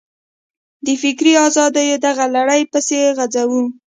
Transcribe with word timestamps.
د 0.85 0.87
فکري 1.01 1.33
ازادیو 1.47 2.01
دغه 2.05 2.25
لړۍ 2.35 2.61
پسې 2.71 2.97
غځوو. 3.17 3.63